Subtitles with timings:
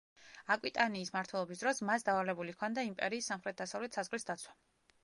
[0.53, 4.61] აკვიტანიის მმართველობის დროს მას დავალებული ჰქონდა იმპერიის სამხრეთ-დასავლეთ საზღვრის დაცვა.